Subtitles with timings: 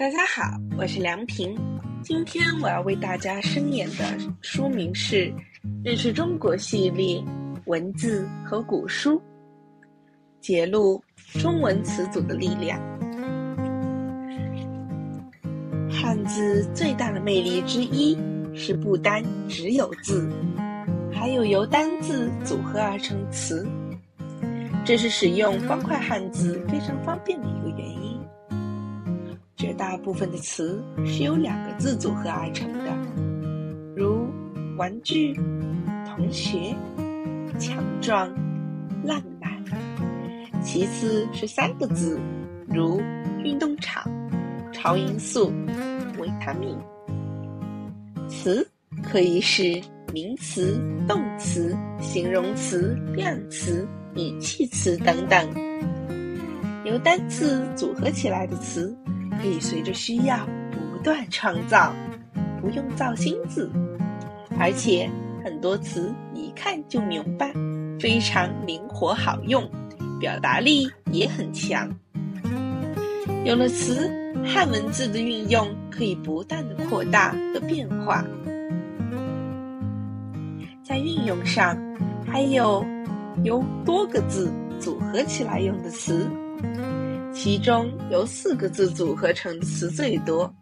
[0.00, 1.54] 大家好，我是梁平。
[2.02, 5.26] 今天我要为大家声演的书名是
[5.84, 7.22] 《认识中国系列：
[7.66, 9.18] 文字和古书》，
[10.40, 10.98] 揭露
[11.34, 12.80] 中文词组的力量。
[15.90, 18.16] 汉字最大的魅力之一
[18.54, 20.32] 是不单只有字，
[21.12, 23.68] 还有由单字组合而成词，
[24.82, 28.18] 这是使用方块汉字非常方便的一个原因。
[29.80, 32.92] 大部分的词是由两个字组合而成的，
[33.96, 34.28] 如
[34.76, 35.32] 玩具、
[36.06, 36.76] 同学、
[37.58, 38.28] 强壮、
[39.02, 39.50] 浪漫。
[40.62, 42.20] 其次是三个字，
[42.68, 43.00] 如
[43.42, 44.04] 运动场、
[44.70, 45.50] 超音速、
[46.18, 46.78] 维他命。
[48.28, 48.68] 词
[49.02, 49.80] 可以是
[50.12, 50.78] 名词、
[51.08, 55.48] 动词、形容词、量词、语气词等等，
[56.84, 58.94] 由单词组合起来的词。
[59.40, 61.94] 可以随着需要不断创造，
[62.60, 63.70] 不用造新字，
[64.58, 65.08] 而且
[65.42, 67.50] 很多词一看就明白，
[67.98, 69.66] 非常灵活好用，
[70.20, 71.88] 表达力也很强。
[73.44, 74.10] 有了词，
[74.44, 78.22] 汉文字的运用可以不断的扩大和变化。
[80.82, 81.78] 在运用上，
[82.26, 82.84] 还有
[83.42, 86.28] 由多个字组合起来用的词。
[87.42, 90.52] 其中由四个字组合成词最多，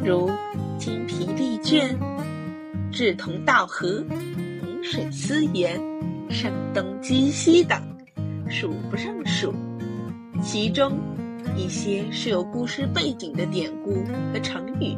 [0.00, 0.30] 如
[0.78, 1.92] 精疲力倦、
[2.92, 5.76] 志同道合、饮水思源、
[6.30, 7.82] 声东击西等，
[8.48, 9.52] 数不胜数。
[10.40, 10.92] 其中
[11.56, 13.94] 一些是有故事背景的典故
[14.32, 14.96] 和成语，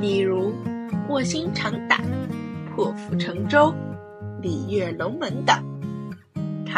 [0.00, 0.52] 例如
[1.08, 2.02] “卧薪尝胆
[2.74, 3.72] ”“破釜沉舟
[4.42, 5.64] ”“鲤跃龙门”等。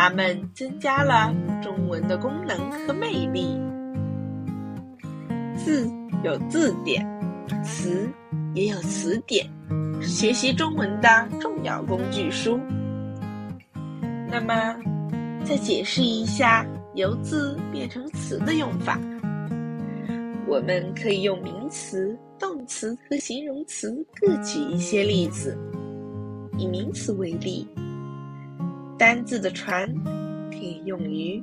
[0.00, 3.60] 它们增加了中文的功能和魅力。
[5.56, 5.90] 字
[6.22, 7.04] 有字典，
[7.64, 8.08] 词
[8.54, 9.44] 也有词典，
[10.00, 12.60] 学习中文的重要工具书。
[14.30, 14.76] 那么，
[15.44, 19.00] 再解释一下由字变成词的用法。
[20.46, 25.58] 我们可以用名词、动词和形容词各举一些例子。
[26.56, 27.66] 以名词为例。
[28.98, 29.88] 单字的“船”
[30.50, 31.40] 可以用于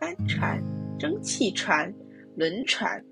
[0.00, 0.58] 帆船、
[0.98, 1.92] 蒸汽船、
[2.34, 3.04] 轮船。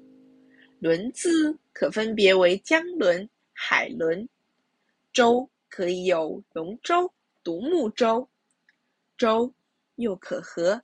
[0.78, 4.26] 轮字可分别为江轮、海轮。
[5.12, 7.12] 舟可以有龙舟、
[7.44, 8.26] 独木舟。
[9.18, 9.52] 舟
[9.96, 10.82] 又可和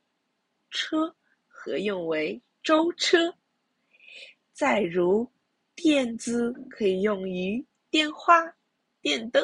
[0.71, 3.35] 车合用为舟车。
[4.53, 5.27] 再如
[5.75, 8.55] 电字可以用于电话、
[9.01, 9.43] 电灯、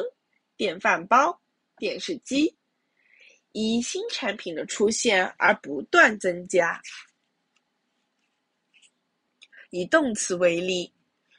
[0.55, 1.41] 电饭煲、
[1.77, 2.55] 电视机。
[3.57, 6.81] 以新产品的出现而不断增加。
[9.69, 10.91] 以动词为例，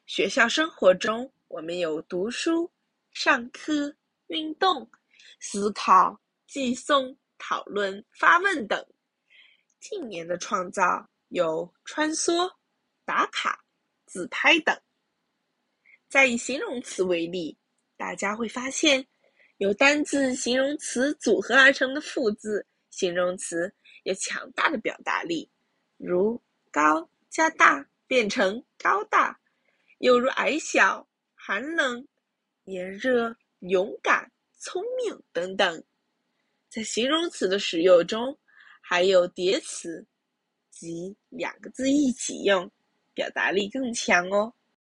[0.06, 2.70] 学校生活中我们有读书、
[3.12, 3.94] 上课、
[4.28, 4.90] 运动、
[5.40, 8.82] 思考、寄送、讨论、发问等。
[9.78, 12.50] 近年的创造有穿梭、
[13.04, 13.62] 打卡、
[14.06, 14.74] 自拍等。
[16.08, 17.54] 再以形容词为例，
[17.94, 19.06] 大家会发现。
[19.58, 23.72] 由单字、形容词组合而成的复字形容词
[24.02, 25.50] 有强大的表达力，
[25.96, 26.40] 如
[26.70, 29.40] 高加大变成高大，
[29.98, 32.06] 又如矮小、寒冷、
[32.64, 35.82] 炎热、勇敢、聪明等等。
[36.68, 38.38] 在形容词的使用中，
[38.82, 40.06] 还有叠词，
[40.70, 42.70] 即两个字一起用，
[43.14, 44.52] 表达力更强哦。